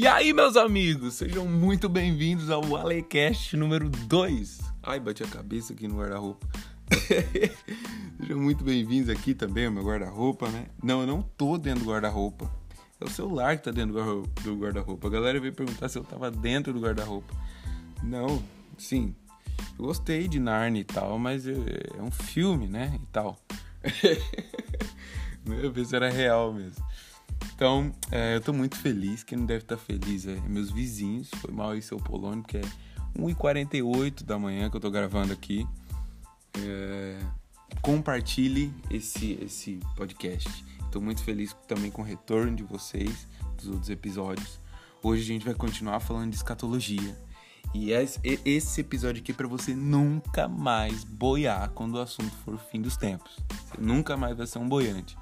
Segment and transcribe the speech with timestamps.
[0.00, 4.58] E aí, meus amigos, sejam muito bem-vindos ao Alecast número 2.
[4.82, 6.48] Ai, bati a cabeça aqui no guarda-roupa.
[8.18, 10.68] sejam muito bem-vindos aqui também ao meu guarda-roupa, né?
[10.82, 12.50] Não, eu não tô dentro do guarda-roupa.
[12.98, 15.06] É o celular que tá dentro do guarda-roupa.
[15.06, 17.34] A galera veio perguntar se eu tava dentro do guarda-roupa.
[18.02, 18.42] Não,
[18.78, 19.14] sim.
[19.78, 21.52] Eu gostei de Narnia e tal, mas é,
[21.98, 22.98] é um filme, né?
[23.02, 23.38] E tal.
[25.44, 26.82] Meu, ver se era real mesmo.
[27.54, 29.22] Então, é, eu tô muito feliz.
[29.22, 31.28] Quem não deve estar tá feliz é meus vizinhos.
[31.36, 32.62] Foi mal aí seu Polônio, que é
[33.18, 35.66] 1h48 da manhã que eu tô gravando aqui.
[36.58, 37.18] É,
[37.82, 40.64] compartilhe esse, esse podcast.
[40.84, 44.58] Estou muito feliz também com o retorno de vocês dos outros episódios.
[45.02, 47.16] Hoje a gente vai continuar falando de escatologia.
[47.72, 52.82] E esse episódio aqui é para você nunca mais boiar quando o assunto for fim
[52.82, 53.38] dos tempos.
[53.48, 55.16] Você nunca mais vai ser um boiante.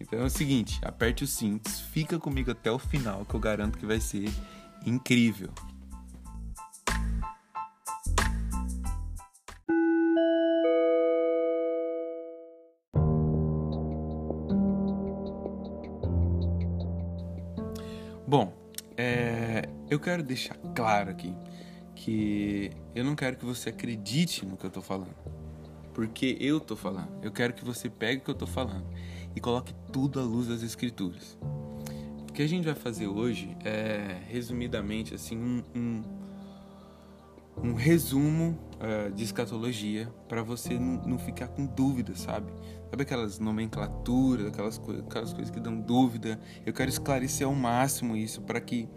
[0.00, 3.78] Então é o seguinte, aperte os cintos, fica comigo até o final que eu garanto
[3.78, 4.28] que vai ser
[4.84, 5.50] incrível.
[18.26, 18.52] Bom,
[18.96, 21.32] é, eu quero deixar claro aqui
[21.94, 25.14] que eu não quero que você acredite no que eu tô falando.
[25.92, 27.08] Porque eu tô falando.
[27.22, 28.84] Eu quero que você pegue o que eu tô falando
[29.34, 31.38] e coloque tudo à luz das escrituras.
[32.28, 36.02] O que a gente vai fazer hoje é, resumidamente, assim, um, um,
[37.62, 42.52] um resumo uh, de escatologia para você não, ficar com dúvida, sabe?
[42.90, 46.40] Sabe aquelas nomenclaturas, aquelas, co aquelas coisas que dão dúvida?
[46.66, 48.88] Eu quero esclarecer ao máximo isso para que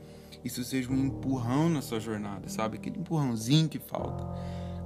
[0.43, 2.77] isso seja um empurrão na sua jornada, sabe?
[2.77, 4.23] Aquele empurrãozinho que falta.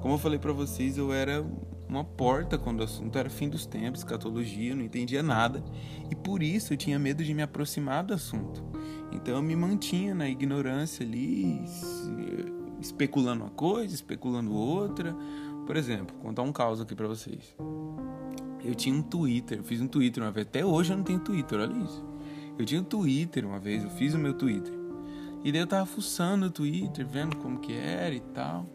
[0.01, 1.45] Como eu falei para vocês, eu era
[1.91, 5.61] uma porta quando o assunto era fim dos tempos, escatologia, não entendia nada.
[6.09, 8.63] E por isso eu tinha medo de me aproximar do assunto.
[9.11, 11.61] Então eu me mantinha na ignorância ali,
[12.79, 15.13] especulando uma coisa, especulando outra.
[15.67, 17.55] Por exemplo, vou contar um caos aqui para vocês.
[18.63, 21.19] Eu tinha um Twitter, eu fiz um Twitter uma vez, até hoje eu não tenho
[21.19, 22.05] Twitter, olha isso.
[22.57, 24.73] Eu tinha um Twitter uma vez, eu fiz o meu Twitter.
[25.43, 28.65] E daí eu tava fuçando o Twitter, vendo como que era e tal.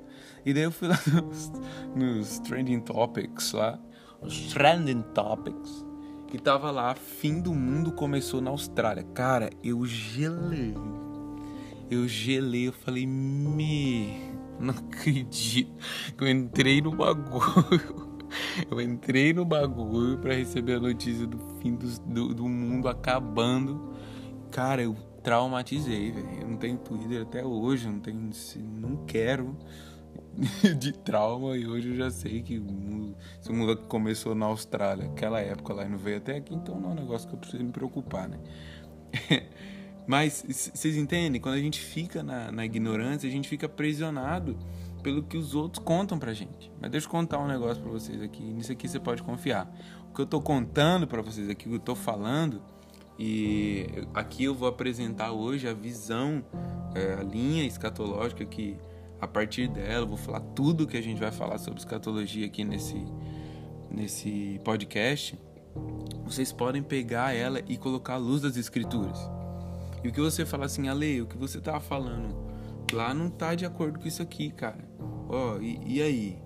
[0.47, 1.53] E daí eu fui lá nos,
[1.97, 3.81] nos Trending Topics lá,
[4.23, 5.85] os Trending Topics,
[6.29, 9.03] que tava lá, fim do mundo começou na Austrália.
[9.03, 10.73] Cara, eu gelei.
[11.91, 14.17] Eu gelei, eu falei, me,
[14.61, 15.73] não acredito
[16.19, 18.07] eu entrei no bagulho.
[18.69, 23.95] Eu entrei no bagulho para receber a notícia do fim do, do, do mundo acabando.
[24.51, 26.29] Cara, eu traumatizei, velho.
[26.41, 28.29] Eu não tenho Twitter até hoje, não tenho,
[28.81, 29.57] não quero.
[30.79, 32.63] de trauma e hoje eu já sei que
[33.41, 36.91] esse mundo começou na Austrália, aquela época lá e não veio até aqui, então não
[36.91, 38.39] é um negócio que eu preciso me preocupar, né?
[40.07, 41.41] Mas vocês entendem?
[41.41, 44.57] Quando a gente fica na, na, ignorância, a gente fica aprisionado
[45.03, 46.71] pelo que os outros contam pra gente.
[46.81, 48.43] Mas deixa eu contar um negócio pra vocês aqui.
[48.43, 49.69] Nisso aqui você pode confiar.
[50.09, 52.63] O que eu tô contando pra vocês aqui, o que eu tô falando,
[53.19, 56.45] e aqui eu vou apresentar hoje a visão,
[56.95, 58.77] é, a linha escatológica que
[59.21, 63.03] a partir dela, vou falar tudo que a gente vai falar sobre escatologia aqui nesse,
[63.91, 65.39] nesse podcast.
[66.25, 69.19] Vocês podem pegar ela e colocar a luz das escrituras.
[70.03, 72.35] E o que você fala assim, Ale, o que você tava falando
[72.93, 74.89] lá não tá de acordo com isso aqui, cara.
[75.29, 76.39] Ó, oh, e, e aí?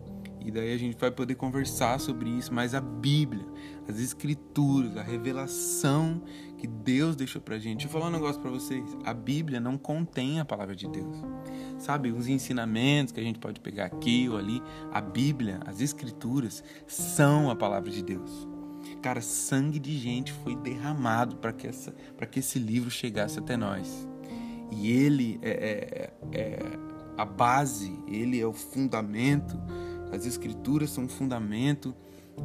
[0.45, 3.45] E daí a gente vai poder conversar sobre isso, mas a Bíblia,
[3.87, 6.23] as escrituras, a revelação
[6.61, 7.79] que Deus deixou pra gente.
[7.79, 8.85] Deixa eu falar um negócio para vocês.
[9.05, 11.17] A Bíblia não contém a palavra de Deus.
[11.79, 14.63] Sabe, os ensinamentos que a gente pode pegar aqui ou ali,
[14.93, 18.49] a Bíblia, as escrituras são a palavra de Deus.
[19.03, 23.57] Cara, sangue de gente foi derramado para que essa para que esse livro chegasse até
[23.57, 24.07] nós.
[24.71, 26.59] E ele é, é, é
[27.17, 29.59] a base, ele é o fundamento
[30.13, 31.95] as escrituras são um fundamento,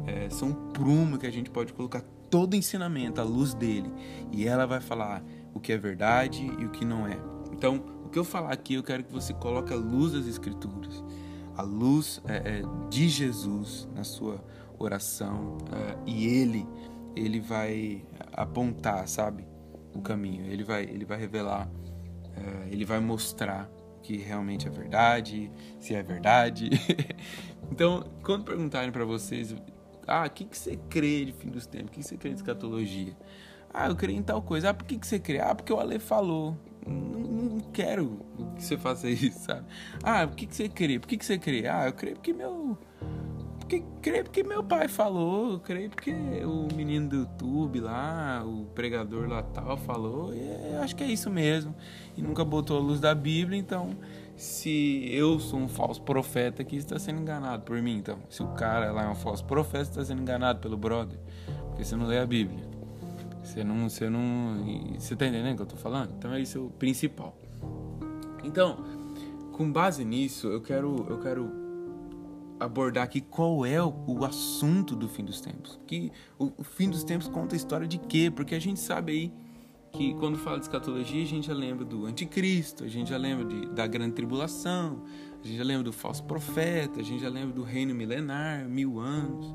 [0.06, 3.92] é, são um prumo que a gente pode colocar todo ensinamento à luz dele.
[4.32, 5.22] E ela vai falar
[5.54, 7.18] o que é verdade e o que não é.
[7.52, 11.02] Então, o que eu falar aqui, eu quero que você coloque a luz das escrituras,
[11.56, 14.44] a luz é, é, de Jesus na sua
[14.78, 15.58] oração.
[15.72, 16.66] É, e ele,
[17.14, 19.46] ele vai apontar, sabe,
[19.94, 20.44] o caminho.
[20.46, 21.68] Ele vai, ele vai revelar,
[22.36, 23.70] é, ele vai mostrar
[24.02, 25.50] que realmente é verdade,
[25.80, 26.70] se é verdade.
[27.72, 29.54] então, quando perguntarem para vocês,
[30.06, 31.88] ah, o que, que você crê de fim dos tempos?
[31.88, 33.16] O que, que você crê de escatologia?
[33.72, 34.70] Ah, eu creio em tal coisa.
[34.70, 35.40] Ah, por que, que você crê?
[35.40, 36.56] Ah, porque o Ale falou.
[36.86, 38.20] Não, não quero
[38.56, 39.66] que você faça isso, sabe?
[40.02, 40.98] Ah, por que, que você crê?
[40.98, 41.66] Por que, que você crê?
[41.66, 42.78] Ah, eu creio porque meu.
[43.58, 49.28] porque, creio porque meu pai falou, creio porque o menino do YouTube lá, o pregador
[49.28, 51.74] lá tal falou, e acho que é isso mesmo.
[52.16, 53.90] E nunca botou a luz da Bíblia, então
[54.36, 58.18] se eu sou um falso profeta aqui, está sendo enganado por mim, então.
[58.28, 61.18] Se o cara lá é um falso profeta, está sendo enganado pelo brother,
[61.68, 62.64] porque você não lê a Bíblia.
[63.42, 66.12] Você não, você não, você tá entendendo o que eu tô falando?
[66.18, 67.36] Então é isso o principal.
[68.44, 68.84] Então,
[69.52, 71.50] com base nisso, eu quero, eu quero
[72.60, 75.80] abordar aqui qual é o, o assunto do fim dos tempos.
[75.86, 78.30] Que o, o, fim dos tempos conta a história de quê?
[78.34, 79.45] Porque a gente sabe aí
[79.96, 83.44] que quando fala de escatologia, a gente já lembra do anticristo, a gente já lembra
[83.46, 85.02] de, da grande tribulação,
[85.42, 88.98] a gente já lembra do falso profeta, a gente já lembra do reino milenar, mil
[88.98, 89.54] anos.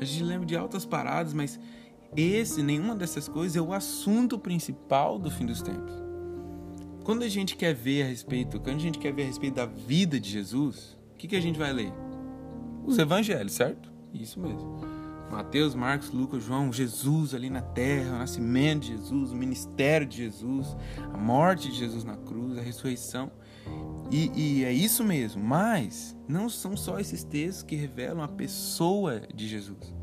[0.00, 1.60] A gente lembra de altas paradas, mas
[2.16, 5.92] esse, nenhuma dessas coisas é o assunto principal do fim dos tempos.
[7.04, 9.66] Quando a gente quer ver a respeito, quando a gente quer ver a respeito da
[9.66, 11.92] vida de Jesus, o que, que a gente vai ler?
[12.86, 13.92] Os evangelhos, certo?
[14.14, 15.03] Isso mesmo.
[15.30, 20.16] Mateus, Marcos, Lucas, João, Jesus ali na terra, o nascimento de Jesus, o ministério de
[20.18, 20.76] Jesus,
[21.12, 23.30] a morte de Jesus na cruz, a ressurreição.
[24.10, 29.22] E, e, é isso mesmo, mas não são só esses textos que revelam a pessoa
[29.34, 29.94] de Jesus.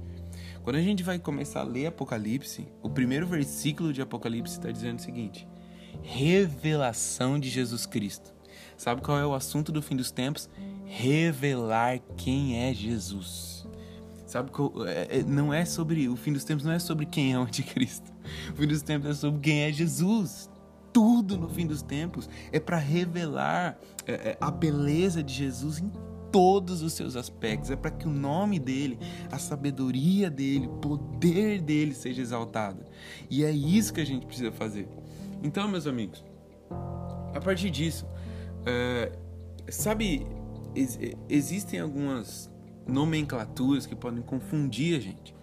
[0.64, 5.00] Quando a gente vai começar a ler Apocalipse, o primeiro versículo de Apocalipse está dizendo
[5.00, 5.48] o seguinte:
[6.02, 8.34] revelação de Jesus Cristo.
[8.78, 10.50] Sabe qual é o assunto do fim dos tempos?
[10.86, 13.61] Revelar quem é Jesus.
[14.32, 14.50] Sabe
[14.88, 17.42] é, é, não é sobre o fim dos tempos não é sobre quem é o
[17.42, 18.10] anticristo.
[18.54, 20.50] O fim dos tempos é sobre quem é Jesus.
[20.94, 25.92] Tudo no fim dos tempos é para revelar é, a beleza de Jesus em
[26.32, 27.72] todos os seus aspectos.
[27.72, 28.98] É para que o nome dele,
[29.30, 32.86] a sabedoria dele, o poder dele seja exaltado.
[33.30, 34.88] E é isso que a gente precisa fazer.
[35.44, 36.24] Então, meus amigos,
[37.34, 38.08] a partir disso,
[38.66, 39.12] é,
[39.68, 40.26] sabe,
[40.74, 40.98] ex
[41.28, 42.51] existem algumas
[42.88, 45.36] nomenclaturas que podem confundir a gente.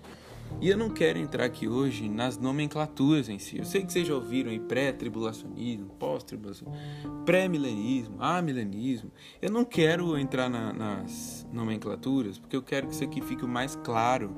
[0.61, 3.58] E eu não quero entrar aqui hoje nas nomenclaturas em si.
[3.58, 9.12] Eu sei que vocês já ouviram aí pré-tribulacionismo, pós-tribulacionismo, pré-milenismo, amilenismo.
[9.40, 13.49] Eu não quero entrar na, nas nomenclaturas, porque eu quero que isso aqui fique o
[13.49, 14.35] mais claro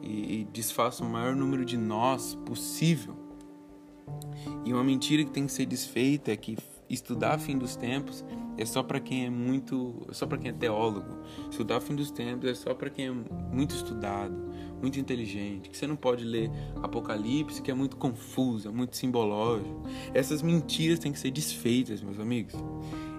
[0.00, 3.14] e, e desfaça o maior número de nós possível.
[4.64, 6.56] E uma mentira que tem que ser desfeita é que
[6.88, 8.24] estudar fim dos tempos
[8.56, 11.18] é só para quem é muito, só para quem é teólogo.
[11.50, 14.34] Estudar fim dos tempos é só para quem é muito estudado,
[14.80, 16.50] muito inteligente, que você não pode ler
[16.82, 19.82] Apocalipse, que é muito confuso, é muito simbológico.
[20.12, 22.54] Essas mentiras têm que ser desfeitas, meus amigos.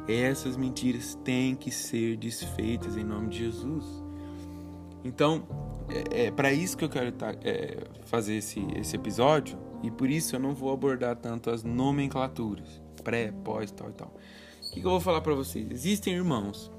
[0.07, 3.85] Essas mentiras têm que ser desfeitas em nome de Jesus.
[5.03, 5.47] Então,
[5.89, 10.09] é, é para isso que eu quero tá, é, fazer esse, esse episódio e por
[10.09, 14.13] isso eu não vou abordar tanto as nomenclaturas, pré, pós, tal e tal.
[14.65, 15.69] O que, que eu vou falar para vocês?
[15.71, 16.71] Existem irmãos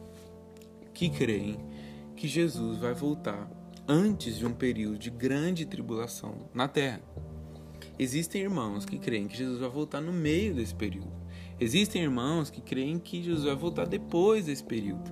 [0.94, 1.58] que creem
[2.16, 3.50] que Jesus vai voltar
[3.88, 7.00] antes de um período de grande tribulação na terra.
[7.98, 11.12] Existem irmãos que creem que Jesus vai voltar no meio desse período.
[11.58, 15.10] Existem irmãos que creem que Jesus vai voltar depois desse período.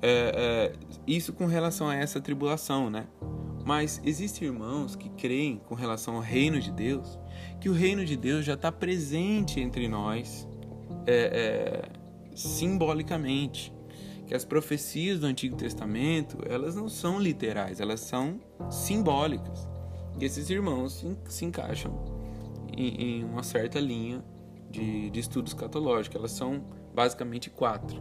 [0.00, 0.72] É, é,
[1.06, 3.06] isso com relação a essa tribulação, né?
[3.64, 7.18] Mas existem irmãos que creem com relação ao reino de Deus,
[7.64, 10.46] que o reino de Deus já está presente entre nós
[11.06, 13.72] é, é, simbolicamente
[14.26, 18.38] que as profecias do Antigo Testamento elas não são literais, elas são
[18.68, 19.66] simbólicas.
[20.20, 22.04] E esses irmãos se, se encaixam
[22.76, 24.22] em, em, uma certa linha
[24.70, 25.50] de, de estudo.
[26.14, 26.62] Elas são
[26.94, 27.96] basicamente quatro.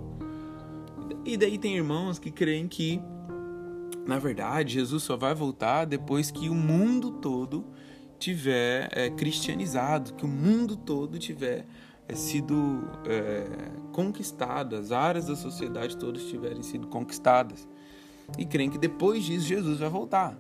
[1.23, 2.99] E daí tem irmãos que creem que,
[4.05, 7.71] na verdade, Jesus só vai voltar depois que o mundo todo
[8.23, 11.65] tiver é, cristianizado, que o mundo todo tiver
[12.07, 13.45] é, sido é,
[13.91, 17.67] conquistadas, áreas da sociedade todas tiverem sido conquistadas.
[18.37, 20.37] E creem que depois disso Jesus vai voltar.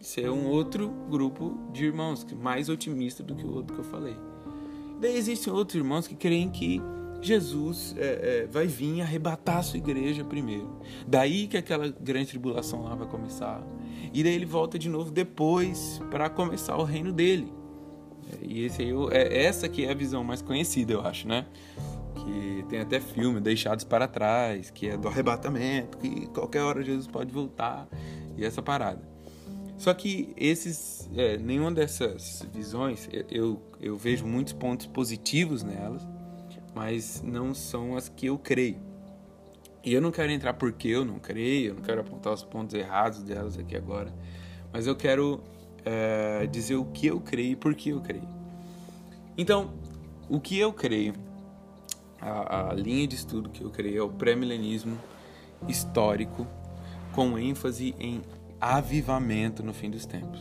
[0.00, 4.16] Ser um outro grupo de irmãos, mais otimista do que o outro que eu falei.
[5.00, 6.80] Daí existem outros irmãos que creem que
[7.20, 10.80] Jesus é, é, vai vir arrebatar a sua igreja primeiro.
[11.06, 13.62] Daí que aquela grande tribulação lá vai começar.
[14.12, 17.52] E daí ele volta de novo depois para começar o reino dele.
[18.42, 21.46] E esse aí, é, essa que é a visão mais conhecida, eu acho, né?
[22.14, 27.06] Que tem até filme, Deixados para Trás, que é do arrebatamento, que qualquer hora Jesus
[27.06, 27.88] pode voltar,
[28.36, 29.08] e essa parada.
[29.76, 36.06] Só que esses, é, nenhuma dessas visões, eu, eu vejo muitos pontos positivos nelas,
[36.74, 38.89] mas não são as que eu creio.
[39.82, 42.74] E eu não quero entrar porque eu não creio, eu não quero apontar os pontos
[42.74, 44.12] errados delas aqui agora,
[44.72, 45.42] mas eu quero
[45.84, 48.28] é, dizer o que eu creio e por que eu creio.
[49.38, 49.72] Então,
[50.28, 51.14] o que eu creio,
[52.20, 54.98] a, a linha de estudo que eu creio é o pré-milenismo
[55.66, 56.46] histórico,
[57.12, 58.20] com ênfase em
[58.60, 60.40] avivamento no fim dos tempos.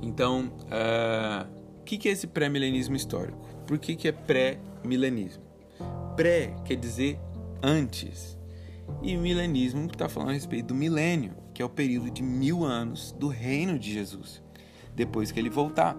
[0.00, 1.46] Então, uh,
[1.80, 3.38] o que, que é esse pré-milenismo histórico?
[3.66, 5.42] Por que, que é pré-milenismo?
[6.16, 7.20] Pré quer dizer
[7.62, 8.38] antes.
[9.02, 13.12] E milenismo está falando a respeito do milênio, que é o período de mil anos
[13.12, 14.42] do reino de Jesus,
[14.94, 15.96] depois que ele voltar.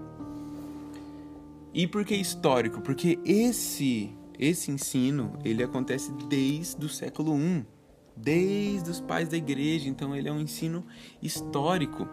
[1.74, 2.82] E por que histórico?
[2.82, 7.66] Porque esse esse ensino ele acontece desde o século I,
[8.16, 9.89] desde os pais da igreja.
[9.89, 10.86] Então ele é um ensino
[11.22, 12.04] histórico.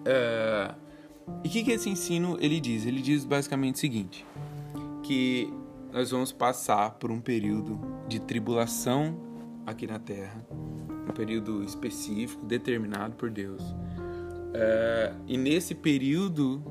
[0.00, 0.76] Uh,
[1.42, 2.84] e o que, que esse ensino ele diz?
[2.84, 4.26] Ele diz basicamente o seguinte:
[5.02, 5.50] que
[5.94, 9.16] nós vamos passar por um período de tribulação
[9.64, 10.44] aqui na Terra,
[11.08, 13.62] um período específico, determinado por Deus.
[13.62, 16.64] Uh, e nesse período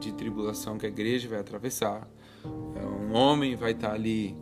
[0.00, 2.08] de tribulação que a igreja vai atravessar,
[2.42, 4.34] um homem vai estar ali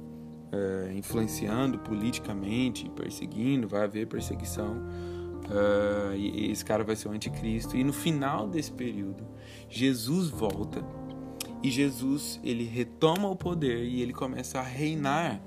[0.53, 4.85] uh, influenciando politicamente, perseguindo, vai haver perseguição.
[5.51, 7.77] Uh, e esse cara vai ser o anticristo.
[7.77, 9.27] E no final desse período,
[9.69, 10.81] Jesus volta
[11.63, 15.41] e Jesus ele retoma o poder e ele começa a reinar.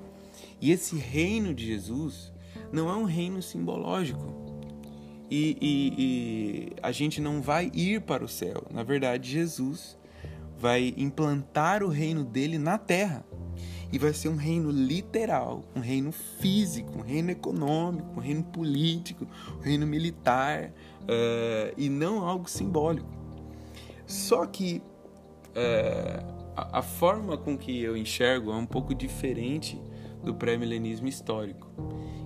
[0.62, 2.31] E esse reino de Jesus
[2.72, 4.45] não é um reino simbológico.
[5.29, 8.63] E, e, e, a gente não vai ir para o céu.
[8.72, 9.98] Na verdade, Jesus
[10.57, 13.25] vai implantar o reino dele na terra.
[13.91, 19.27] E vai ser um reino literal, um reino físico, um reino econômico, um reino político,
[19.57, 20.72] um reino militar,
[21.03, 23.07] uh, e não algo simbólico.
[24.05, 24.81] Só que
[25.55, 29.81] uh, a, a forma com que eu enxergo é um pouco diferente
[30.24, 31.69] do pré-milenismo histórico.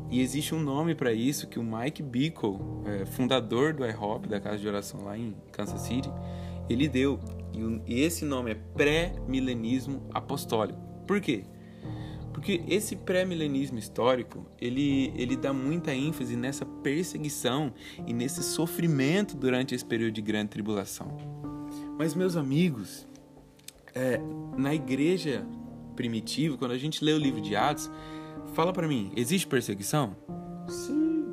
[0.09, 4.39] E existe um nome para isso que o Mike Bickle, é, fundador do IHOP, da
[4.39, 6.11] casa de oração lá em Kansas City,
[6.67, 7.19] ele deu.
[7.85, 10.79] E esse nome é pré-milenismo apostólico.
[11.05, 11.43] Por quê?
[12.33, 17.73] Porque esse pré-milenismo histórico, ele, ele dá muita ênfase nessa perseguição
[18.07, 21.17] e nesse sofrimento durante esse período de grande tribulação.
[21.97, 23.08] Mas, meus amigos,
[23.93, 24.19] é,
[24.57, 25.45] na igreja
[25.95, 27.89] primitiva, quando a gente lê o livro de Atos,
[28.53, 30.15] fala para mim, existe perseguição?
[30.67, 31.25] Sim.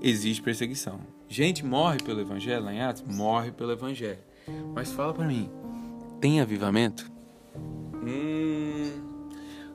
[0.00, 1.00] Existe perseguição.
[1.28, 3.02] Gente morre pelo evangelho lá em Atos?
[3.06, 4.18] Morre pelo evangelho.
[4.74, 5.48] Mas fala para mim,
[6.20, 7.10] tem avivamento?
[8.04, 8.90] Hum,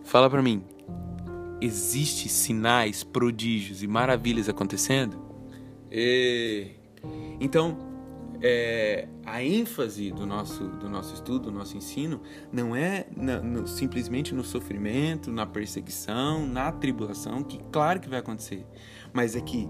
[0.04, 0.62] fala para mim,
[1.62, 5.18] existe sinais, prodígios e maravilhas acontecendo?
[5.90, 6.72] E...
[7.40, 7.78] Então,
[8.42, 13.68] é, a ênfase do nosso, do nosso estudo, do nosso ensino, não é na, no,
[13.68, 18.66] simplesmente no sofrimento, na perseguição, na tribulação, que claro que vai acontecer,
[19.14, 19.70] mas é que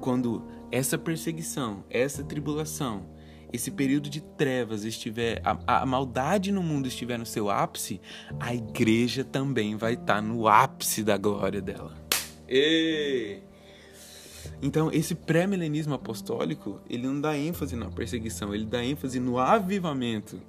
[0.00, 3.06] quando essa perseguição, essa tribulação,
[3.52, 8.00] esse período de trevas estiver, a, a, maldade no mundo estiver no seu ápice,
[8.38, 11.92] a igreja também vai estar no ápice da glória dela.
[12.48, 13.40] E...
[14.62, 20.40] Então, esse pré-milenismo apostólico, ele não dá ênfase na perseguição, ele dá ênfase no avivamento.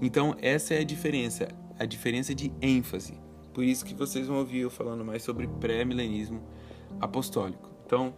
[0.00, 3.14] Então, essa é a diferença, a diferença de ênfase.
[3.52, 6.40] Por isso que vocês vão ouvir eu falando mais sobre pré-milenismo
[7.00, 7.70] apostólico.
[7.84, 8.14] Então,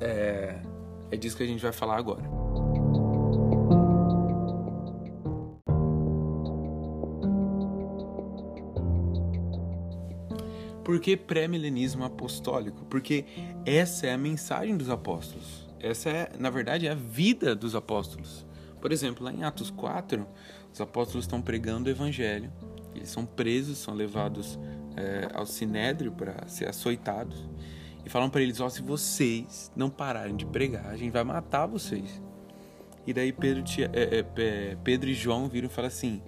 [0.00, 0.60] é,
[1.10, 2.45] é disso que a gente vai falar agora.
[10.86, 12.84] Por que pré-milenismo apostólico?
[12.84, 13.24] Porque
[13.64, 15.66] essa é a mensagem dos apóstolos.
[15.80, 18.46] Essa é, na verdade, é a vida dos apóstolos.
[18.80, 20.24] Por exemplo, lá em Atos 4,
[20.72, 22.52] os apóstolos estão pregando o evangelho.
[22.94, 24.60] Eles são presos, são levados
[24.96, 27.50] é, ao sinédrio para ser açoitados.
[28.04, 31.24] E falam para eles: ó, oh, se vocês não pararem de pregar, a gente vai
[31.24, 32.22] matar vocês.
[33.04, 36.22] E daí Pedro, é, é, Pedro e João viram e falam assim: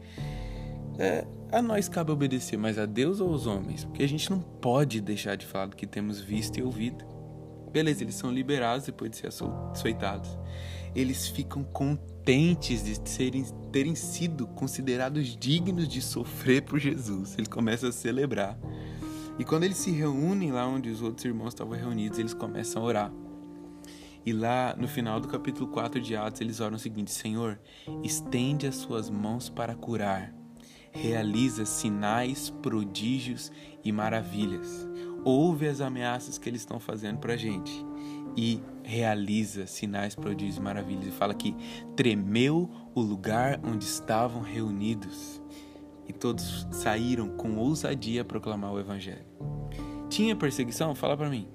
[0.99, 3.85] é, a nós cabe obedecer mais a Deus ou aos homens?
[3.85, 7.05] Porque a gente não pode deixar de falar do que temos visto e ouvido.
[7.73, 10.39] Beleza, eles são liberados depois de ser açoitados.
[10.95, 17.35] Eles ficam contentes de serem, terem sido considerados dignos de sofrer por Jesus.
[17.37, 18.59] Eles começam a celebrar.
[19.39, 22.85] E quando eles se reúnem lá onde os outros irmãos estavam reunidos, eles começam a
[22.85, 23.13] orar.
[24.27, 27.59] E lá no final do capítulo 4 de Atos, eles oram o seguinte: Senhor,
[28.03, 30.38] estende as suas mãos para curar
[30.99, 33.53] realiza sinais, prodígios
[33.85, 34.89] e maravilhas.
[35.25, 37.85] Ouve as ameaças que eles estão fazendo para a gente
[38.37, 41.07] e realiza sinais, prodígios e maravilhas.
[41.07, 41.55] E fala que
[41.95, 45.41] tremeu o lugar onde estavam reunidos
[46.09, 49.27] e todos saíram com ousadia a proclamar o evangelho.
[50.09, 50.95] Tinha perseguição?
[50.95, 51.47] Fala para mim.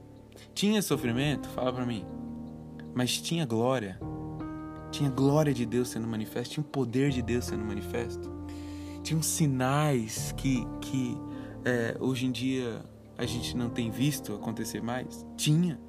[0.54, 1.50] Tinha sofrimento?
[1.50, 2.06] Fala para mim.
[2.94, 4.00] Mas tinha glória.
[4.92, 8.33] Tinha glória de Deus sendo manifesto, tinha o poder de Deus sendo manifesto
[9.04, 11.18] tinham sinais que, que
[11.66, 12.82] é, hoje em dia
[13.18, 15.26] a gente não tem visto acontecer mais?
[15.38, 15.80] Tinha.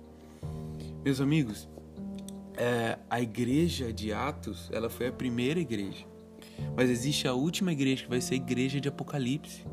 [1.05, 1.69] Meus amigos,
[2.57, 6.05] é, a igreja de Atos, ela foi a primeira igreja.
[6.77, 9.65] Mas existe a última igreja que vai ser a igreja de Apocalipse.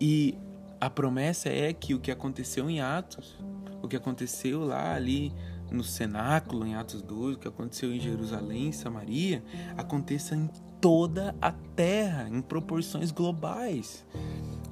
[0.00, 0.36] E
[0.80, 3.38] a promessa é que o que aconteceu em Atos,
[3.82, 5.32] o que aconteceu lá ali
[5.70, 9.42] no cenáculo em Atos 2, o que aconteceu em Jerusalém, Samaria,
[9.76, 10.48] aconteça em
[10.84, 14.04] toda a terra, em proporções globais.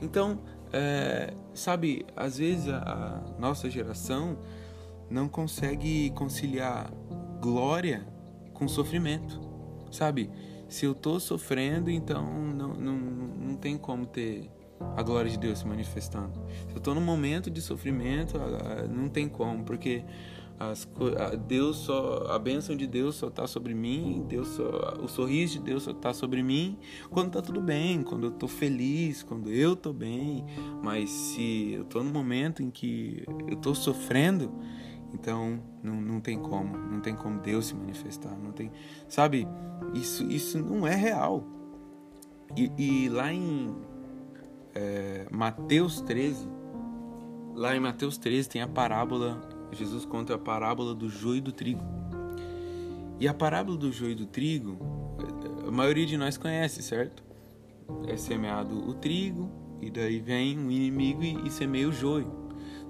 [0.02, 0.40] Então,
[0.70, 4.36] é, sabe, às vezes a, a nossa geração
[5.08, 6.92] não consegue conciliar
[7.40, 8.06] glória
[8.52, 9.40] com sofrimento,
[9.90, 10.30] sabe?
[10.68, 14.50] Se eu tô sofrendo, então não, não, não tem como ter
[14.94, 16.34] a glória de Deus se manifestando.
[16.68, 18.34] Se eu tô num momento de sofrimento,
[18.90, 20.04] não tem como, porque
[20.58, 25.08] as, a Deus só, a bênção de Deus só está sobre mim, Deus só, o
[25.08, 26.78] sorriso de Deus só está sobre mim
[27.10, 30.44] quando está tudo bem, quando eu estou feliz, quando eu estou bem.
[30.82, 34.52] Mas se eu estou no momento em que eu estou sofrendo,
[35.12, 38.70] então não, não tem como, não tem como Deus se manifestar, não tem,
[39.08, 39.46] sabe?
[39.94, 41.44] Isso isso não é real.
[42.56, 43.74] E, e lá em
[44.74, 46.48] é, Mateus 13,
[47.54, 49.40] lá em Mateus 13 tem a parábola
[49.72, 51.82] Jesus conta a parábola do joio e do trigo.
[53.18, 54.76] E a parábola do joio e do trigo,
[55.66, 57.22] a maioria de nós conhece, certo?
[58.06, 59.50] É semeado o trigo,
[59.80, 62.30] e daí vem um inimigo e, e semeia o joio.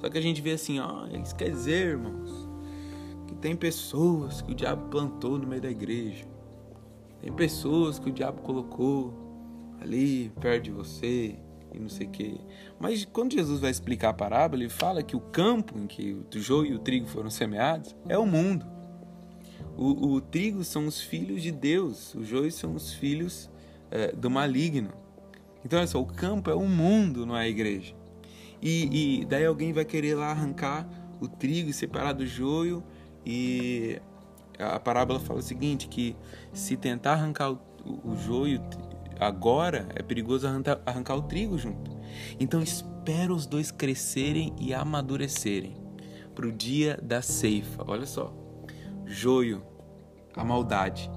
[0.00, 2.48] Só que a gente vê assim, ó, isso quer dizer, irmãos,
[3.26, 6.26] que tem pessoas que o diabo plantou no meio da igreja.
[7.20, 9.14] Tem pessoas que o diabo colocou
[9.80, 11.38] ali perto de você,
[11.74, 12.34] e não sei o quê.
[12.78, 16.38] Mas quando Jesus vai explicar a parábola, ele fala que o campo em que o
[16.38, 18.66] joio e o trigo foram semeados é o mundo.
[19.76, 23.50] O, o trigo são os filhos de Deus, os joios são os filhos
[23.90, 24.92] é, do maligno.
[25.64, 27.94] Então, olha só, o campo é o mundo, não é a igreja.
[28.60, 30.88] E, e daí alguém vai querer lá arrancar
[31.20, 32.82] o trigo e separar do joio.
[33.24, 34.00] E
[34.58, 36.16] a parábola fala o seguinte: que
[36.52, 38.60] se tentar arrancar o, o, o joio
[39.22, 41.90] Agora é perigoso arrancar, arrancar o trigo junto.
[42.38, 45.76] Então espera os dois crescerem e amadurecerem
[46.34, 47.84] para o dia da ceifa.
[47.86, 48.34] Olha só,
[49.06, 49.62] joio,
[50.34, 51.10] a maldade.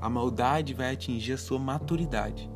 [0.00, 2.50] A maldade vai atingir a sua maturidade.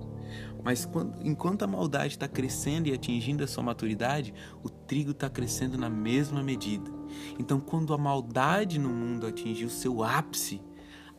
[0.62, 5.28] Mas quando, enquanto a maldade está crescendo e atingindo a sua maturidade, o trigo está
[5.28, 6.90] crescendo na mesma medida.
[7.38, 10.62] Então, quando a maldade no mundo atingir o seu ápice,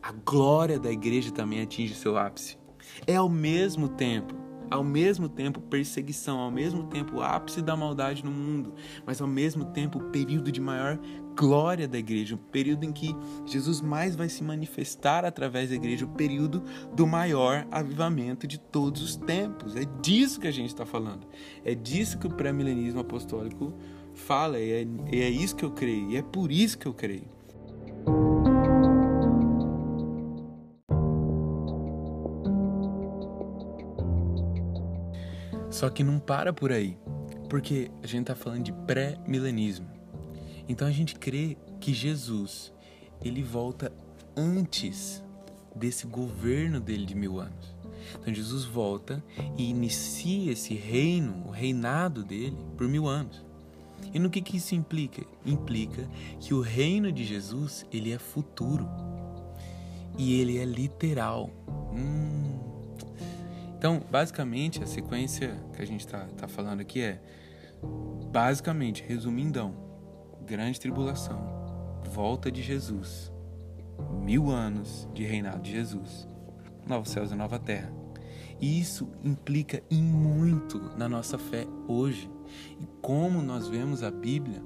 [0.02, 2.63] a glória da igreja também atinge o seu ápice.
[3.06, 4.34] É ao mesmo tempo,
[4.70, 8.74] ao mesmo tempo perseguição, ao mesmo tempo ápice da maldade no mundo,
[9.06, 10.98] mas ao mesmo tempo período de maior
[11.36, 13.14] glória da igreja, o período em que
[13.46, 16.62] Jesus mais vai se manifestar através da igreja, o período
[16.94, 19.76] do maior avivamento de todos os tempos.
[19.76, 21.26] É disso que a gente está falando.
[21.64, 23.74] É disso que o pré-milenismo apostólico
[24.14, 26.94] fala, e é, e é isso que eu creio, e é por isso que eu
[26.94, 27.34] creio.
[35.74, 36.96] Só que não para por aí,
[37.50, 39.88] porque a gente está falando de pré-milenismo.
[40.68, 42.72] Então a gente crê que Jesus
[43.20, 43.92] ele volta
[44.36, 45.20] antes
[45.74, 47.74] desse governo dele de mil anos.
[48.20, 49.20] Então Jesus volta
[49.58, 53.44] e inicia esse reino, o reinado dele, por mil anos.
[54.12, 55.26] E no que, que isso implica?
[55.44, 56.08] Implica
[56.38, 58.88] que o reino de Jesus ele é futuro
[60.16, 61.50] e ele é literal.
[61.92, 62.53] Hum,
[63.84, 67.20] então, basicamente, a sequência que a gente está tá falando aqui é,
[68.32, 69.74] basicamente, resumindão,
[70.46, 73.30] grande tribulação, volta de Jesus,
[74.22, 76.26] mil anos de reinado de Jesus,
[76.88, 77.92] novos céus e nova terra.
[78.58, 82.30] E isso implica em muito na nossa fé hoje
[82.80, 84.62] e como nós vemos a Bíblia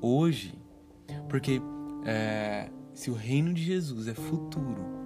[0.00, 0.58] hoje,
[1.28, 1.60] porque
[2.06, 5.03] é, se o reino de Jesus é futuro,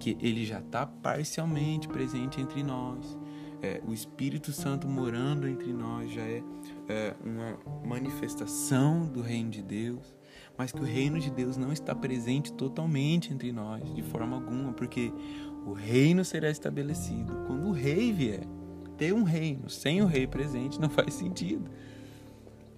[0.00, 3.18] que ele já está parcialmente presente entre nós.
[3.62, 6.42] É, o Espírito Santo morando entre nós já é,
[6.88, 10.16] é uma manifestação do reino de Deus,
[10.56, 14.72] mas que o reino de Deus não está presente totalmente entre nós, de forma alguma,
[14.72, 15.12] porque
[15.66, 18.46] o reino será estabelecido quando o rei vier.
[18.96, 21.70] Ter um reino sem o rei presente não faz sentido.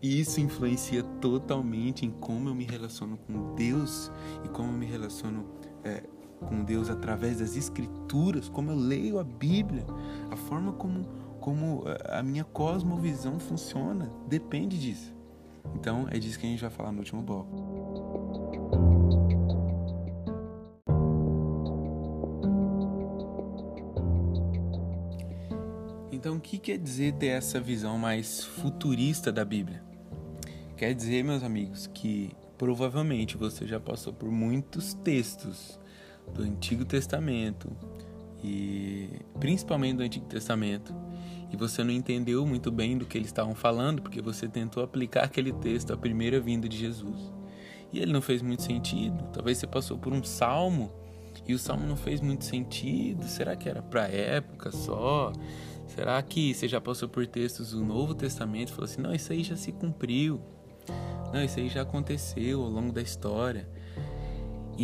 [0.00, 4.11] E isso influencia totalmente em como eu me relaciono com Deus
[4.44, 5.46] e como eu me relaciono
[5.85, 6.02] é,
[6.42, 9.85] com Deus através das Escrituras, como eu leio a Bíblia,
[10.31, 11.05] a forma como,
[11.40, 15.14] como eh, a minha cosmovisão funciona, depende disso.
[15.74, 17.72] Então é disso que a gente vai falar no último bloco.
[26.22, 29.83] Então, o que quer dizer ter essa visão mais futurista da Bíblia?
[30.76, 35.81] Quer dizer, meus amigos, que provavelmente você já passou por muitos textos
[36.35, 37.70] do Antigo Testamento
[38.42, 39.08] e
[39.38, 40.94] principalmente do Antigo Testamento
[41.52, 45.24] e você não entendeu muito bem do que eles estavam falando porque você tentou aplicar
[45.24, 47.32] aquele texto à primeira vinda de Jesus
[47.92, 49.22] e ele não fez muito sentido.
[49.32, 50.90] Talvez você passou por um salmo
[51.46, 53.26] e o salmo não fez muito sentido.
[53.26, 55.32] Será que era para época só?
[55.87, 59.30] Será que você já passou por textos do Novo Testamento e falou assim: não, isso
[59.30, 60.40] aí já se cumpriu,
[61.32, 63.68] não, isso aí já aconteceu ao longo da história?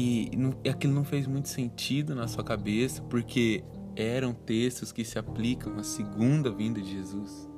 [0.01, 3.65] E não, aquilo não fez muito sentido na sua cabeça, porque
[3.97, 7.51] eram textos que se aplicam à segunda vinda de Jesus.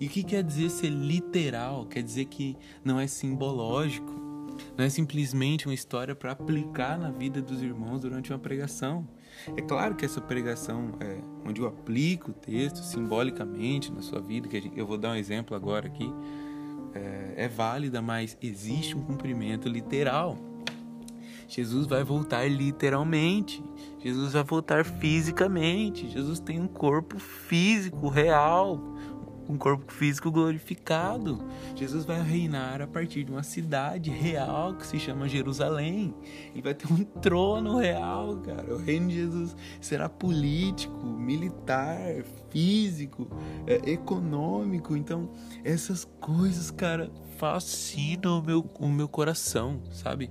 [0.00, 1.86] E o que quer dizer ser literal?
[1.86, 4.10] Quer dizer que não é simbológico,
[4.76, 9.06] não é simplesmente uma história para aplicar na vida dos irmãos durante uma pregação.
[9.56, 14.48] É claro que essa pregação, é, onde eu aplico o texto simbolicamente na sua vida,
[14.48, 16.12] que eu vou dar um exemplo agora aqui,
[16.92, 20.55] é, é válida, mas existe um cumprimento literal.
[21.48, 23.62] Jesus vai voltar literalmente.
[23.98, 26.08] Jesus vai voltar fisicamente.
[26.10, 28.80] Jesus tem um corpo físico real,
[29.48, 31.42] um corpo físico glorificado.
[31.74, 36.14] Jesus vai reinar a partir de uma cidade real que se chama Jerusalém.
[36.52, 38.74] Ele vai ter um trono real, cara.
[38.74, 43.28] O reino de Jesus será político, militar, físico,
[43.66, 44.96] é, econômico.
[44.96, 45.30] Então,
[45.64, 50.30] essas coisas, cara, fascinam o meu, o meu coração, sabe?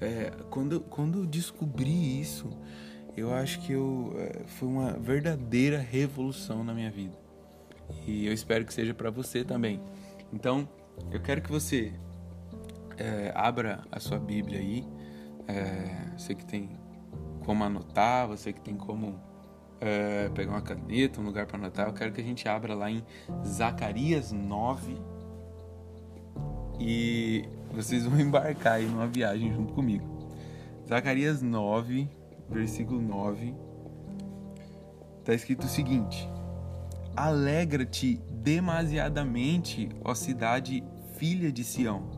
[0.00, 2.50] É, quando, quando eu descobri isso,
[3.16, 7.16] eu acho que eu, é, foi uma verdadeira revolução na minha vida.
[8.06, 9.80] E eu espero que seja para você também.
[10.32, 10.68] Então,
[11.10, 11.92] eu quero que você
[12.98, 14.84] é, abra a sua Bíblia aí.
[15.48, 16.70] É, você que tem
[17.44, 19.20] como anotar, você que tem como
[19.80, 21.86] é, pegar uma caneta, um lugar para anotar.
[21.86, 23.02] Eu quero que a gente abra lá em
[23.46, 24.96] Zacarias 9.
[26.78, 30.04] E vocês vão embarcar aí numa viagem junto comigo.
[30.88, 32.08] Zacarias 9,
[32.48, 33.54] versículo 9.
[35.20, 36.28] Está escrito o seguinte:
[37.16, 40.84] Alegra-te demasiadamente, ó cidade
[41.16, 42.10] filha de Sião.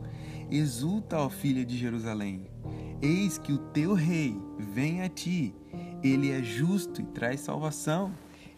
[0.51, 2.47] Exulta, ó filha de Jerusalém.
[3.01, 5.55] Eis que o teu rei vem a ti.
[6.03, 8.11] Ele é justo e traz salvação.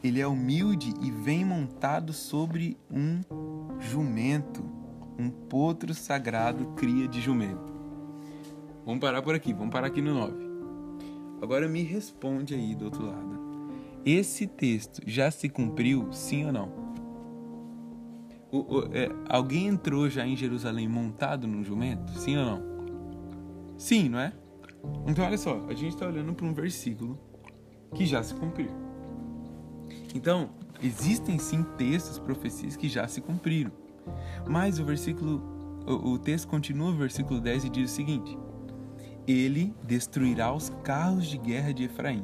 [0.03, 3.21] Ele é humilde e vem montado sobre um
[3.79, 4.63] jumento,
[5.21, 7.71] um potro sagrado cria de jumento.
[8.85, 10.33] Vamos parar por aqui, vamos parar aqui no 9.
[11.41, 13.39] Agora me responde aí do outro lado.
[14.03, 16.81] Esse texto já se cumpriu, sim ou não?
[18.51, 22.11] O, o, é, alguém entrou já em Jerusalém montado num jumento?
[22.13, 22.61] Sim ou não?
[23.77, 24.33] Sim, não é?
[25.07, 27.17] Então, olha só, a gente está olhando para um versículo
[27.93, 28.71] que já se cumpriu.
[30.15, 30.49] Então,
[30.81, 33.71] existem sim textos, profecias que já se cumpriram.
[34.47, 35.41] Mas o versículo,
[35.85, 38.37] o, o texto continua versículo 10 e diz o seguinte:
[39.27, 42.23] Ele destruirá os carros de guerra de Efraim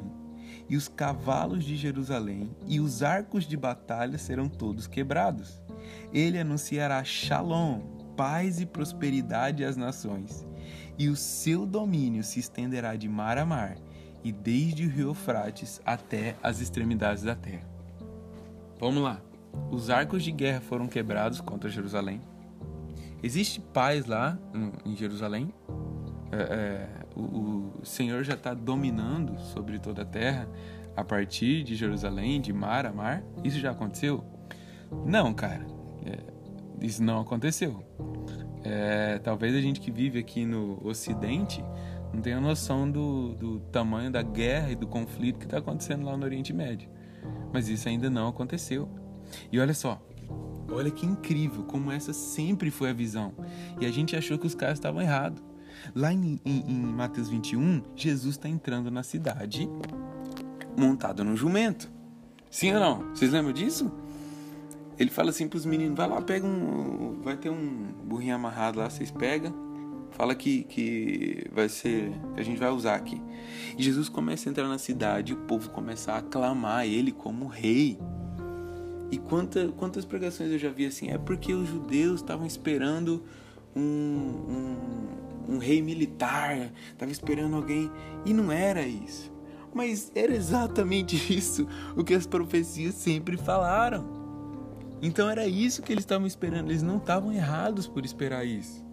[0.68, 5.62] e os cavalos de Jerusalém e os arcos de batalha serão todos quebrados.
[6.12, 7.80] Ele anunciará Shalom,
[8.16, 10.46] paz e prosperidade às nações,
[10.98, 13.76] e o seu domínio se estenderá de mar a mar
[14.22, 17.66] e desde o rio Eufrates até as extremidades da terra.
[18.78, 19.27] Vamos lá.
[19.70, 22.20] Os arcos de guerra foram quebrados contra Jerusalém.
[23.22, 24.38] Existe paz lá
[24.84, 25.52] em Jerusalém?
[26.30, 30.48] É, é, o, o Senhor já está dominando sobre toda a terra
[30.96, 33.22] a partir de Jerusalém, de mar a mar?
[33.42, 34.24] Isso já aconteceu?
[35.04, 35.66] Não, cara.
[36.04, 36.18] É,
[36.84, 37.84] isso não aconteceu.
[38.64, 41.64] É, talvez a gente que vive aqui no Ocidente
[42.12, 46.16] não tenha noção do, do tamanho da guerra e do conflito que está acontecendo lá
[46.16, 46.88] no Oriente Médio.
[47.52, 48.88] Mas isso ainda não aconteceu.
[49.50, 50.00] E olha só,
[50.70, 53.32] olha que incrível como essa sempre foi a visão.
[53.80, 55.42] E a gente achou que os caras estavam errados.
[55.94, 59.68] Lá em, em, em Mateus 21, Jesus está entrando na cidade
[60.76, 61.90] montado num jumento.
[62.50, 63.14] Sim ou não?
[63.14, 63.92] Vocês lembram disso?
[64.98, 67.20] Ele fala assim para os meninos: vai lá, pega um.
[67.22, 69.54] Vai ter um burrinho amarrado lá, vocês pegam.
[70.12, 72.12] Fala que, que vai ser.
[72.34, 73.20] que a gente vai usar aqui.
[73.76, 77.46] E Jesus começa a entrar na cidade e o povo começa a aclamar ele como
[77.46, 77.98] rei.
[79.10, 81.10] E quanta, quantas pregações eu já vi assim?
[81.10, 83.22] É porque os judeus estavam esperando
[83.74, 84.76] um, um
[85.48, 87.90] um rei militar, estava esperando alguém
[88.24, 89.32] e não era isso.
[89.72, 91.66] Mas era exatamente isso
[91.96, 94.06] o que as profecias sempre falaram.
[95.00, 98.86] Então era isso que eles estavam esperando, eles não estavam errados por esperar isso.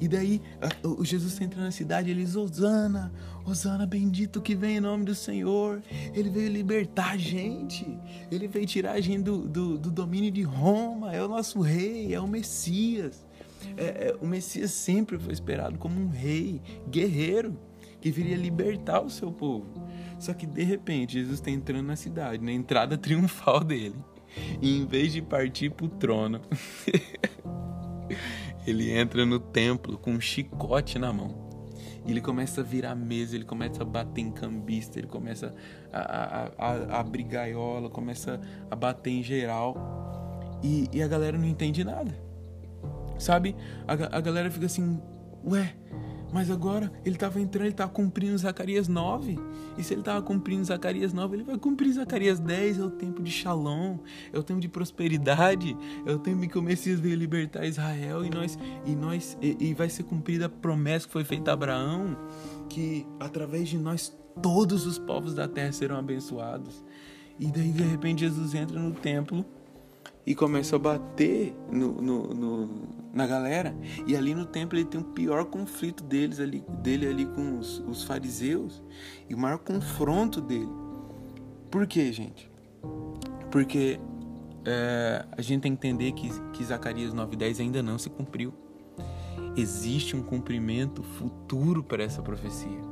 [0.00, 0.40] E daí
[0.82, 3.12] o Jesus entra na cidade, eles, Osana,
[3.44, 5.82] Osana, bendito que vem em nome do Senhor.
[6.14, 7.86] Ele veio libertar a gente,
[8.30, 12.14] ele veio tirar a gente do, do, do domínio de Roma, é o nosso rei,
[12.14, 13.26] é o Messias.
[13.76, 17.58] É, é, o Messias sempre foi esperado como um rei guerreiro
[18.00, 19.66] que viria libertar o seu povo.
[20.18, 23.96] Só que de repente Jesus está entrando na cidade, na entrada triunfal dele.
[24.62, 26.40] E em vez de partir para o trono,
[28.66, 31.50] ele entra no templo com um chicote na mão.
[32.06, 35.54] E ele começa a virar mesa, ele começa a bater em cambista, ele começa
[35.92, 40.60] a, a, a, a abrir gaiola, começa a bater em geral.
[40.62, 42.12] E, e a galera não entende nada.
[43.18, 43.54] Sabe?
[43.86, 45.00] A, a galera fica assim,
[45.44, 45.74] ué,
[46.32, 49.38] mas agora ele estava entrando, ele estava cumprindo Zacarias 9.
[49.76, 52.78] E se ele estava cumprindo Zacarias 9, ele vai cumprir Zacarias 10.
[52.78, 53.98] É o tempo de shalom,
[54.32, 58.24] é o tempo de prosperidade, é o tempo em que o Messias veio libertar Israel
[58.24, 61.54] e nós e nós e, e vai ser cumprida a promessa que foi feita a
[61.54, 62.16] Abraão,
[62.68, 66.84] que através de nós todos os povos da terra serão abençoados.
[67.38, 69.44] E daí de repente Jesus entra no templo
[70.26, 73.74] e começa a bater no, no, no, na galera.
[74.06, 77.78] E ali no templo ele tem o pior conflito deles ali, dele ali com os,
[77.80, 78.82] os fariseus
[79.28, 80.68] e o maior confronto dele.
[81.70, 82.50] Por quê, gente?
[83.50, 83.98] Porque
[84.64, 88.52] é, a gente tem que entender que, que Zacarias 9,10 ainda não se cumpriu.
[89.56, 92.89] Existe um cumprimento futuro para essa profecia.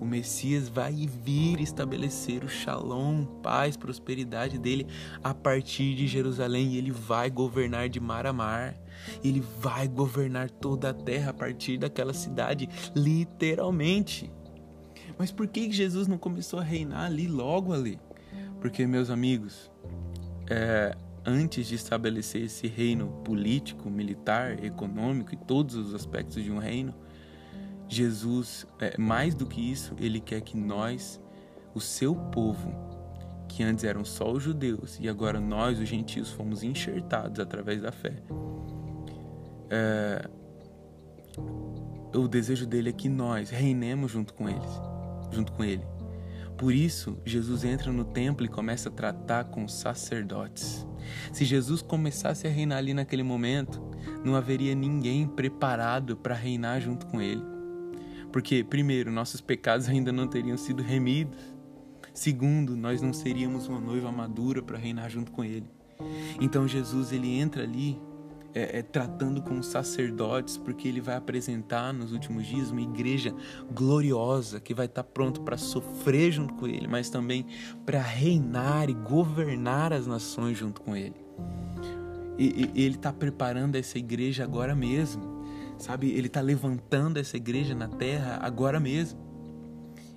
[0.00, 4.86] O Messias vai vir estabelecer o shalom, paz, prosperidade dele
[5.22, 8.74] a partir de Jerusalém e ele vai governar de mar a mar.
[9.22, 14.30] Ele vai governar toda a terra a partir daquela cidade, literalmente.
[15.18, 17.98] Mas por que Jesus não começou a reinar ali logo ali?
[18.60, 19.70] Porque, meus amigos,
[20.50, 26.58] é, antes de estabelecer esse reino político, militar, econômico e todos os aspectos de um
[26.58, 26.94] reino,
[27.88, 31.20] Jesus, é, mais do que isso, ele quer que nós,
[31.74, 32.72] o seu povo,
[33.48, 37.92] que antes eram só os judeus e agora nós, os gentios, fomos enxertados através da
[37.92, 38.14] fé.
[39.70, 40.28] É,
[42.14, 44.80] o desejo dele é que nós reinemos junto com eles,
[45.30, 45.84] junto com ele.
[46.56, 50.86] Por isso, Jesus entra no templo e começa a tratar com os sacerdotes.
[51.32, 53.82] Se Jesus começasse a reinar ali naquele momento,
[54.24, 57.53] não haveria ninguém preparado para reinar junto com ele.
[58.34, 61.38] Porque, primeiro, nossos pecados ainda não teriam sido remidos.
[62.12, 65.70] Segundo, nós não seríamos uma noiva madura para reinar junto com Ele.
[66.40, 67.96] Então Jesus ele entra ali
[68.52, 73.32] é, é, tratando com os sacerdotes, porque ele vai apresentar nos últimos dias uma igreja
[73.72, 77.46] gloriosa que vai estar pronto para sofrer junto com ele, mas também
[77.86, 81.24] para reinar e governar as nações junto com ele.
[82.36, 85.33] E, e ele está preparando essa igreja agora mesmo.
[85.84, 89.20] Sabe, ele está levantando essa igreja na terra agora mesmo.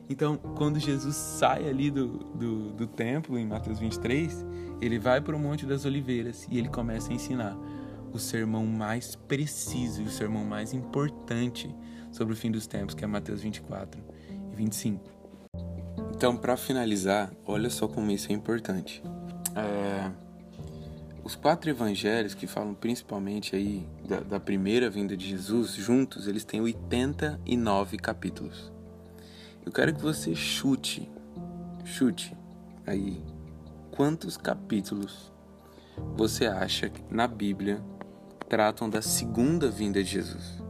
[0.10, 4.46] Então, quando Jesus sai ali do, do, do templo, em Mateus 23,
[4.80, 7.58] ele vai para o Monte das Oliveiras e ele começa a ensinar
[8.14, 11.70] o sermão mais preciso e o sermão mais importante
[12.14, 14.02] sobre o fim dos tempos, que é Mateus 24
[14.50, 15.04] e 25.
[16.16, 19.04] Então, para finalizar, olha só como isso é importante.
[19.54, 20.27] É
[21.28, 26.46] os quatro evangelhos que falam principalmente aí da, da, primeira vinda de Jesus, juntos, eles
[26.46, 28.72] têm 89 capítulos.
[29.66, 31.12] Eu quero que você chute,
[31.84, 32.34] chute
[32.86, 33.22] aí,
[33.92, 35.30] quantos capítulos
[36.16, 37.84] você acha que na Bíblia
[38.48, 40.64] tratam da segunda vinda de Jesus?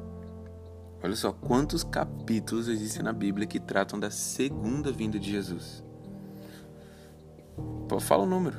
[1.03, 5.83] Olha só, quantos capítulos existem na Bíblia que tratam da segunda vinda de Jesus?
[7.99, 8.57] Fala o número.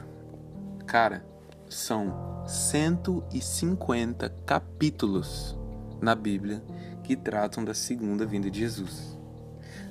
[0.87, 1.26] Cara,
[1.68, 5.59] são 150 capítulos
[6.00, 6.62] na Bíblia
[7.02, 9.18] que tratam da segunda vinda de Jesus.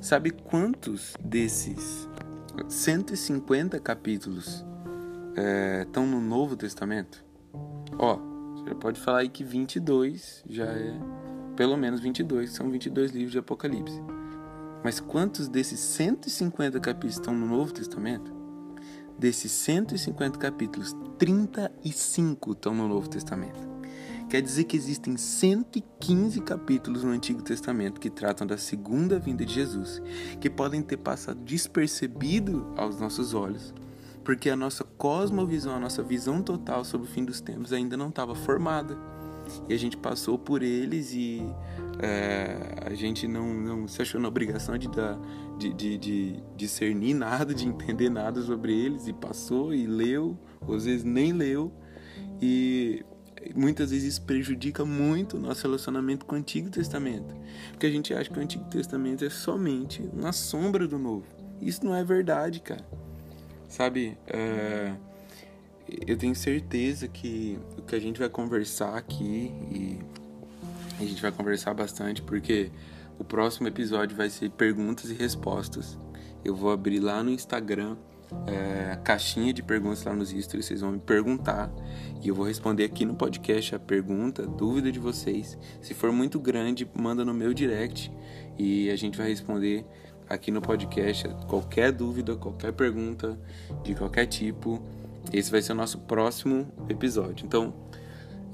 [0.01, 2.07] Sabe quantos desses
[2.67, 4.65] 150 capítulos
[5.35, 7.23] é, estão no Novo Testamento?
[7.97, 8.17] Ó,
[8.55, 10.99] você pode falar aí que 22 já é
[11.57, 13.99] pelo menos 22, são 22 livros de Apocalipse.
[14.83, 18.36] Mas quantos desses 150 capítulos estão no Novo Testamento?
[19.17, 23.57] Desses 150 capítulos, 35 estão no Novo Testamento.
[24.29, 29.53] Quer dizer que existem 115 capítulos no Antigo Testamento que tratam da segunda vinda de
[29.53, 30.01] Jesus,
[30.39, 33.73] que podem ter passado despercebido aos nossos olhos,
[34.23, 38.09] porque a nossa cosmovisão, a nossa visão total sobre o fim dos tempos ainda não
[38.09, 38.95] estava formada.
[39.67, 41.41] E a gente passou por eles e
[41.99, 45.19] é, a gente não, não se achou na obrigação de, dar,
[45.57, 50.85] de, de, de discernir nada, de entender nada sobre eles, e passou e leu, às
[50.85, 51.71] vezes nem leu.
[52.41, 53.03] E
[53.55, 57.35] muitas vezes isso prejudica muito o nosso relacionamento com o Antigo Testamento.
[57.71, 61.25] Porque a gente acha que o Antigo Testamento é somente uma sombra do Novo.
[61.61, 62.85] Isso não é verdade, cara.
[63.67, 64.97] Sabe, uh,
[66.05, 69.99] eu tenho certeza que o que a gente vai conversar aqui e
[70.99, 72.71] a gente vai conversar bastante porque
[73.19, 75.97] o próximo episódio vai ser perguntas e respostas.
[76.43, 77.97] Eu vou abrir lá no Instagram
[78.45, 81.71] é, caixinha de perguntas lá nos stories, vocês vão me perguntar
[82.21, 85.57] e eu vou responder aqui no podcast a pergunta, a dúvida de vocês.
[85.81, 88.11] Se for muito grande, manda no meu direct
[88.57, 89.85] e a gente vai responder
[90.29, 93.39] aqui no podcast qualquer dúvida, qualquer pergunta
[93.83, 94.81] de qualquer tipo.
[95.31, 97.45] Esse vai ser o nosso próximo episódio.
[97.45, 97.73] Então,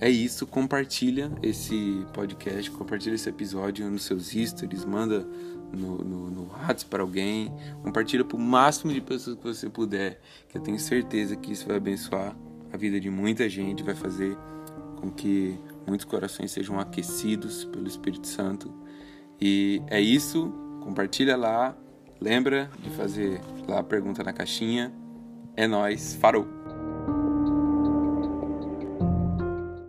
[0.03, 5.25] é isso, compartilha esse podcast, compartilha esse episódio nos seus stories, manda
[5.71, 7.49] no, no, no WhatsApp para alguém,
[7.81, 11.65] compartilha para o máximo de pessoas que você puder, que eu tenho certeza que isso
[11.65, 12.35] vai abençoar
[12.73, 14.37] a vida de muita gente, vai fazer
[14.97, 18.73] com que muitos corações sejam aquecidos pelo Espírito Santo.
[19.39, 21.77] E é isso, compartilha lá,
[22.19, 24.93] lembra de fazer lá a pergunta na caixinha.
[25.55, 26.62] É nós, farou.